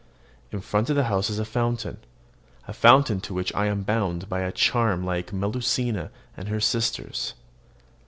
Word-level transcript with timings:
In 0.51 0.61
front 0.61 0.89
of 0.89 0.95
the 0.95 1.03
house 1.03 1.29
is 1.29 1.37
a 1.37 1.45
fountain, 1.45 1.99
a 2.67 2.73
fountain 2.73 3.21
to 3.21 3.35
which 3.35 3.53
I 3.53 3.67
am 3.67 3.83
bound 3.83 4.27
by 4.27 4.39
a 4.39 4.51
charm 4.51 5.03
like 5.05 5.31
Melusina 5.31 6.09
and 6.35 6.47
her 6.47 6.59
sisters. 6.59 7.35